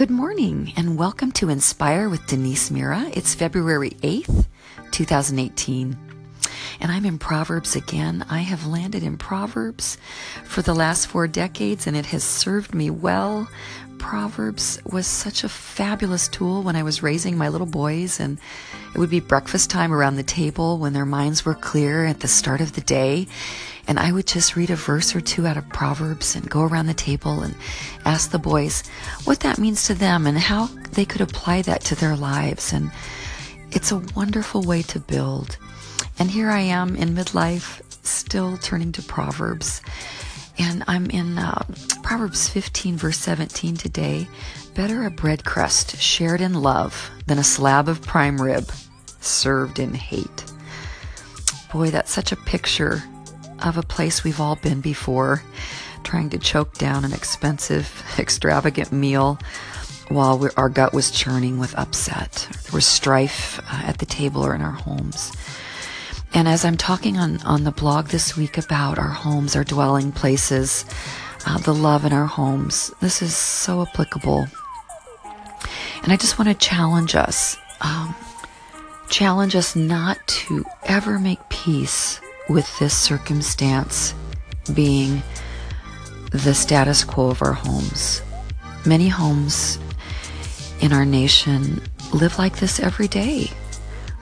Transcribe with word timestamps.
Good 0.00 0.08
morning 0.08 0.72
and 0.78 0.96
welcome 0.96 1.30
to 1.32 1.50
Inspire 1.50 2.08
with 2.08 2.26
Denise 2.26 2.70
Mira. 2.70 3.10
It's 3.12 3.34
February 3.34 3.90
8th, 4.00 4.46
2018. 4.92 6.09
And 6.80 6.90
I'm 6.90 7.04
in 7.04 7.18
Proverbs 7.18 7.76
again. 7.76 8.24
I 8.30 8.38
have 8.38 8.66
landed 8.66 9.02
in 9.02 9.18
Proverbs 9.18 9.98
for 10.44 10.62
the 10.62 10.74
last 10.74 11.06
four 11.06 11.28
decades 11.28 11.86
and 11.86 11.96
it 11.96 12.06
has 12.06 12.24
served 12.24 12.74
me 12.74 12.88
well. 12.90 13.48
Proverbs 13.98 14.80
was 14.90 15.06
such 15.06 15.44
a 15.44 15.48
fabulous 15.48 16.26
tool 16.26 16.62
when 16.62 16.74
I 16.74 16.82
was 16.82 17.02
raising 17.02 17.36
my 17.36 17.48
little 17.48 17.66
boys, 17.66 18.18
and 18.18 18.38
it 18.94 18.98
would 18.98 19.10
be 19.10 19.20
breakfast 19.20 19.68
time 19.68 19.92
around 19.92 20.16
the 20.16 20.22
table 20.22 20.78
when 20.78 20.94
their 20.94 21.04
minds 21.04 21.44
were 21.44 21.54
clear 21.54 22.06
at 22.06 22.20
the 22.20 22.26
start 22.26 22.62
of 22.62 22.72
the 22.72 22.80
day. 22.80 23.28
And 23.86 24.00
I 24.00 24.10
would 24.10 24.26
just 24.26 24.56
read 24.56 24.70
a 24.70 24.76
verse 24.76 25.14
or 25.14 25.20
two 25.20 25.46
out 25.46 25.58
of 25.58 25.68
Proverbs 25.68 26.34
and 26.34 26.48
go 26.48 26.62
around 26.62 26.86
the 26.86 26.94
table 26.94 27.42
and 27.42 27.54
ask 28.06 28.30
the 28.30 28.38
boys 28.38 28.82
what 29.24 29.40
that 29.40 29.58
means 29.58 29.84
to 29.84 29.94
them 29.94 30.26
and 30.26 30.38
how 30.38 30.66
they 30.92 31.04
could 31.04 31.20
apply 31.20 31.60
that 31.62 31.82
to 31.82 31.94
their 31.94 32.16
lives. 32.16 32.72
And 32.72 32.90
it's 33.70 33.92
a 33.92 34.02
wonderful 34.16 34.62
way 34.62 34.80
to 34.82 34.98
build. 34.98 35.58
And 36.20 36.30
here 36.30 36.50
I 36.50 36.60
am 36.60 36.96
in 36.96 37.14
midlife, 37.14 37.80
still 38.04 38.58
turning 38.58 38.92
to 38.92 39.02
Proverbs. 39.02 39.80
And 40.58 40.84
I'm 40.86 41.06
in 41.06 41.38
uh, 41.38 41.64
Proverbs 42.02 42.46
15, 42.46 42.98
verse 42.98 43.16
17 43.16 43.78
today. 43.78 44.28
Better 44.74 45.06
a 45.06 45.10
bread 45.10 45.46
crust 45.46 45.96
shared 45.96 46.42
in 46.42 46.52
love 46.52 47.10
than 47.26 47.38
a 47.38 47.42
slab 47.42 47.88
of 47.88 48.02
prime 48.02 48.38
rib 48.38 48.70
served 49.20 49.78
in 49.78 49.94
hate. 49.94 50.44
Boy, 51.72 51.88
that's 51.88 52.12
such 52.12 52.32
a 52.32 52.36
picture 52.36 53.02
of 53.64 53.78
a 53.78 53.82
place 53.82 54.22
we've 54.22 54.42
all 54.42 54.56
been 54.56 54.82
before, 54.82 55.42
trying 56.04 56.28
to 56.30 56.38
choke 56.38 56.74
down 56.74 57.06
an 57.06 57.14
expensive, 57.14 58.04
extravagant 58.18 58.92
meal 58.92 59.38
while 60.10 60.50
our 60.58 60.68
gut 60.68 60.92
was 60.92 61.10
churning 61.10 61.58
with 61.58 61.74
upset. 61.78 62.46
There 62.64 62.74
was 62.74 62.84
strife 62.84 63.58
uh, 63.60 63.84
at 63.86 63.96
the 63.96 64.06
table 64.06 64.44
or 64.44 64.54
in 64.54 64.60
our 64.60 64.70
homes. 64.70 65.32
And 66.32 66.46
as 66.46 66.64
I'm 66.64 66.76
talking 66.76 67.18
on, 67.18 67.38
on 67.42 67.64
the 67.64 67.72
blog 67.72 68.08
this 68.08 68.36
week 68.36 68.56
about 68.56 68.98
our 68.98 69.08
homes, 69.08 69.56
our 69.56 69.64
dwelling 69.64 70.12
places, 70.12 70.84
uh, 71.46 71.58
the 71.58 71.74
love 71.74 72.04
in 72.04 72.12
our 72.12 72.26
homes, 72.26 72.92
this 73.00 73.20
is 73.20 73.34
so 73.34 73.82
applicable. 73.82 74.46
And 76.02 76.12
I 76.12 76.16
just 76.16 76.38
want 76.38 76.48
to 76.48 76.54
challenge 76.54 77.14
us, 77.14 77.56
um, 77.80 78.14
challenge 79.08 79.56
us 79.56 79.74
not 79.74 80.18
to 80.26 80.64
ever 80.84 81.18
make 81.18 81.46
peace 81.48 82.20
with 82.48 82.78
this 82.78 82.96
circumstance 82.96 84.14
being 84.72 85.22
the 86.30 86.54
status 86.54 87.04
quo 87.04 87.30
of 87.30 87.42
our 87.42 87.52
homes. 87.52 88.22
Many 88.86 89.08
homes 89.08 89.78
in 90.80 90.92
our 90.92 91.04
nation 91.04 91.82
live 92.14 92.38
like 92.38 92.60
this 92.60 92.80
every 92.80 93.08
day, 93.08 93.50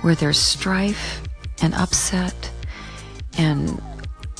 where 0.00 0.14
there's 0.14 0.38
strife 0.38 1.25
and 1.62 1.74
upset 1.74 2.50
and 3.38 3.80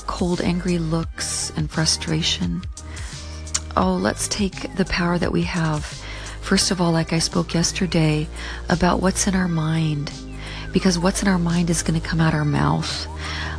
cold, 0.07 0.41
angry 0.41 0.77
looks 0.77 1.51
and 1.55 1.69
frustration. 1.69 2.61
Oh, 3.75 3.93
let's 3.93 4.27
take 4.27 4.75
the 4.75 4.85
power 4.85 5.17
that 5.17 5.31
we 5.31 5.43
have. 5.43 5.85
First 6.41 6.71
of 6.71 6.79
all, 6.81 6.91
like 6.91 7.13
I 7.13 7.19
spoke 7.19 7.53
yesterday, 7.53 8.27
about 8.69 9.01
what's 9.01 9.27
in 9.27 9.35
our 9.35 9.47
mind, 9.49 10.11
because 10.71 10.97
what's 10.97 11.21
in 11.21 11.27
our 11.27 11.37
mind 11.37 11.69
is 11.69 11.83
going 11.83 11.99
to 11.99 12.07
come 12.07 12.21
out 12.21 12.33
our 12.33 12.45
mouth. 12.45 13.07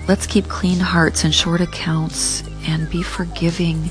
Let's 0.09 0.27
keep 0.27 0.49
clean 0.49 0.81
hearts 0.81 1.23
and 1.25 1.35
short 1.35 1.61
accounts 1.61 2.43
and 2.67 2.89
be 2.91 3.03
forgiving. 3.03 3.91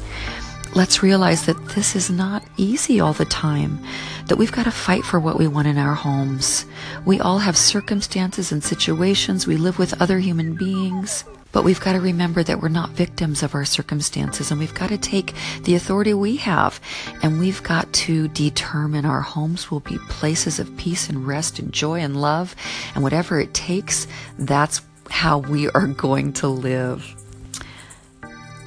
Let's 0.78 1.02
realize 1.02 1.48
that 1.48 1.70
this 1.70 1.96
is 1.96 2.12
not 2.12 2.44
easy 2.56 3.00
all 3.00 3.14
the 3.14 3.26
time, 3.26 3.80
that 4.28 4.36
we've 4.36 4.52
got 4.52 4.66
to 4.66 4.72
fight 4.72 5.04
for 5.04 5.20
what 5.20 5.40
we 5.40 5.48
want 5.48 5.68
in 5.68 5.80
our 5.80 5.96
homes. 5.96 6.68
We 7.04 7.20
all 7.20 7.40
have 7.40 7.58
circumstances 7.58 8.52
and 8.52 8.64
situations. 8.64 9.48
We 9.48 9.58
live 9.58 9.80
with 9.80 10.00
other 10.00 10.20
human 10.20 10.54
beings. 10.54 11.24
But 11.52 11.64
we've 11.64 11.80
got 11.80 11.94
to 11.94 12.00
remember 12.00 12.44
that 12.44 12.62
we're 12.62 12.70
not 12.70 12.92
victims 12.92 13.42
of 13.42 13.56
our 13.56 13.66
circumstances 13.66 14.52
and 14.52 14.60
we've 14.60 14.76
got 14.76 14.90
to 14.90 15.00
take 15.00 15.34
the 15.64 15.74
authority 15.74 16.14
we 16.14 16.36
have 16.36 16.80
and 17.24 17.40
we've 17.40 17.64
got 17.64 17.92
to 17.94 18.28
determine 18.28 19.04
our 19.04 19.22
homes 19.22 19.72
will 19.72 19.80
be 19.80 19.98
places 20.10 20.60
of 20.60 20.78
peace 20.78 21.10
and 21.10 21.26
rest 21.26 21.58
and 21.58 21.74
joy 21.74 22.02
and 22.02 22.22
love 22.22 22.56
and 22.94 23.02
whatever 23.02 23.40
it 23.40 23.56
takes, 23.56 24.06
that's 24.38 24.82
how 25.10 25.40
we 25.40 25.72
are 25.72 25.88
going 26.06 26.34
to 26.34 26.48
live. 26.48 27.16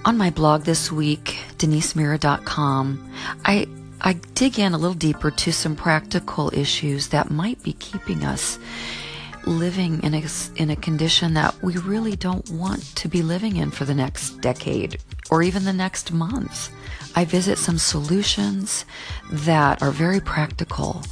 On 0.03 0.16
my 0.16 0.31
blog 0.31 0.62
this 0.62 0.91
week, 0.91 1.37
denisemira.com, 1.59 3.11
I 3.44 3.66
I 4.00 4.15
dig 4.34 4.59
in 4.59 4.72
a 4.72 4.78
little 4.78 4.94
deeper 4.94 5.31
to 5.31 5.53
some 5.53 5.77
practical 5.77 6.50
issues 6.55 7.09
that 7.09 7.31
might 7.31 7.62
be 7.62 7.75
keeping 7.75 8.25
us 8.25 8.59
living 9.44 10.03
in 10.03 10.15
a, 10.15 10.22
in 10.56 10.71
a 10.71 10.77
condition 10.77 11.34
that 11.34 11.62
we 11.62 11.77
really 11.77 12.16
don't 12.16 12.49
want 12.50 12.83
to 12.97 13.09
be 13.09 13.22
living 13.22 13.56
in 13.56 13.71
for 13.71 13.84
the 13.84 13.94
next 13.94 14.41
decade 14.41 14.99
or 15.31 15.43
even 15.43 15.65
the 15.65 15.72
next 15.72 16.12
month. 16.12 16.71
I 17.15 17.27
visit 17.27 17.59
some 17.59 17.77
solutions 17.77 18.87
that 19.31 19.82
are 19.82 19.91
very 19.91 20.21
practical 20.21 21.03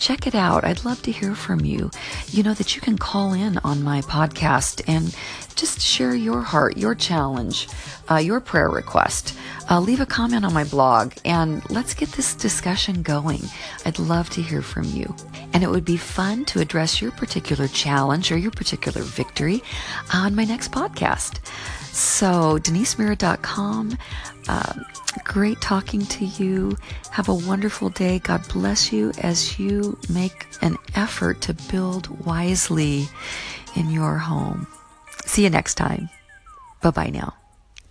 check 0.00 0.26
it 0.26 0.34
out. 0.34 0.64
I'd 0.64 0.84
love 0.84 1.02
to 1.02 1.12
hear 1.12 1.34
from 1.34 1.64
you. 1.64 1.90
You 2.28 2.42
know 2.42 2.54
that 2.54 2.74
you 2.74 2.80
can 2.80 2.96
call 2.98 3.34
in 3.34 3.58
on 3.58 3.84
my 3.84 4.00
podcast 4.00 4.82
and 4.88 5.14
just 5.54 5.80
share 5.80 6.14
your 6.14 6.40
heart, 6.40 6.78
your 6.78 6.94
challenge, 6.94 7.68
uh, 8.10 8.16
your 8.16 8.40
prayer 8.40 8.70
request. 8.70 9.36
Uh, 9.70 9.78
leave 9.78 10.00
a 10.00 10.06
comment 10.06 10.44
on 10.44 10.52
my 10.52 10.64
blog 10.64 11.12
and 11.24 11.68
let's 11.70 11.94
get 11.94 12.10
this 12.12 12.34
discussion 12.34 13.02
going. 13.02 13.40
I'd 13.86 14.00
love 14.00 14.28
to 14.30 14.42
hear 14.42 14.62
from 14.62 14.84
you. 14.84 15.14
And 15.52 15.62
it 15.62 15.70
would 15.70 15.84
be 15.84 15.96
fun 15.96 16.44
to 16.46 16.60
address 16.60 17.00
your 17.00 17.12
particular 17.12 17.68
challenge 17.68 18.32
or 18.32 18.36
your 18.36 18.50
particular 18.50 19.02
victory 19.02 19.62
on 20.12 20.34
my 20.34 20.44
next 20.44 20.72
podcast. 20.72 21.38
So, 21.92 22.58
denisemira.com. 22.58 23.96
Uh, 24.48 24.74
great 25.24 25.60
talking 25.60 26.04
to 26.06 26.24
you. 26.24 26.76
Have 27.10 27.28
a 27.28 27.34
wonderful 27.34 27.90
day. 27.90 28.18
God 28.18 28.46
bless 28.48 28.92
you 28.92 29.12
as 29.22 29.58
you 29.58 29.98
make 30.08 30.46
an 30.62 30.76
effort 30.94 31.40
to 31.42 31.54
build 31.70 32.08
wisely 32.26 33.08
in 33.76 33.90
your 33.90 34.18
home. 34.18 34.66
See 35.26 35.44
you 35.44 35.50
next 35.50 35.74
time. 35.74 36.08
Bye 36.82 36.90
bye 36.90 37.10
now. 37.10 37.39